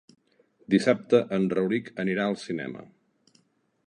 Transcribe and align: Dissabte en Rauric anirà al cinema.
Dissabte 0.73 1.19
en 1.37 1.45
Rauric 1.55 1.91
anirà 2.05 2.25
al 2.31 2.39
cinema. 2.47 2.87